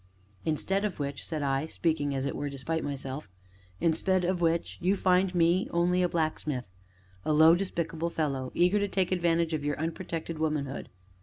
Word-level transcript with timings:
"Instead 0.45 0.83
of 0.83 0.99
which," 0.99 1.23
said 1.23 1.43
I, 1.43 1.67
speaking 1.67 2.15
(as 2.15 2.25
it 2.25 2.35
were), 2.35 2.49
despite 2.49 2.83
myself, 2.83 3.29
"instead 3.79 4.25
of 4.25 4.41
which, 4.41 4.79
you 4.81 4.95
find 4.95 5.35
me 5.35 5.67
only 5.69 6.01
a 6.01 6.09
blacksmith 6.09 6.71
a 7.23 7.31
low, 7.33 7.53
despicable 7.53 8.09
fellow 8.09 8.51
eager 8.55 8.79
to 8.79 8.87
take 8.87 9.11
advantage 9.11 9.53
of 9.53 9.63
your 9.63 9.77
unprotected 9.79 10.39
womanhood." 10.39 10.89